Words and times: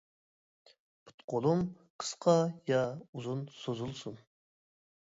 پۇت 1.09 1.21
قولۇم 1.33 1.61
قىسقا 2.05 2.35
يا 2.73 2.83
ئۇزۇن 2.97 3.47
سوزۇلسۇن. 3.61 4.21